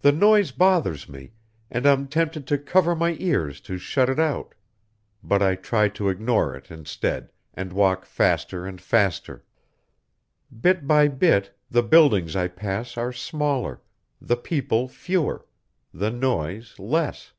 The 0.00 0.12
noise 0.12 0.50
bothers 0.50 1.10
me 1.10 1.32
and 1.70 1.86
I'm 1.86 2.08
tempted 2.08 2.46
to 2.46 2.56
cover 2.56 2.96
my 2.96 3.18
ears 3.18 3.60
to 3.68 3.76
shut 3.76 4.08
it 4.08 4.18
out, 4.18 4.54
but 5.22 5.42
I 5.42 5.56
try 5.56 5.90
to 5.90 6.08
ignore 6.08 6.56
it, 6.56 6.70
instead, 6.70 7.30
and 7.52 7.70
walk 7.74 8.06
faster 8.06 8.64
and 8.64 8.80
faster. 8.80 9.44
Bit 10.58 10.86
by 10.86 11.08
bit, 11.08 11.54
the 11.70 11.82
buildings 11.82 12.34
I 12.34 12.48
pass 12.48 12.96
are 12.96 13.12
smaller, 13.12 13.82
the 14.22 14.38
people 14.38 14.88
fewer, 14.88 15.44
the 15.92 16.10
noise 16.10 16.78
less. 16.78 17.34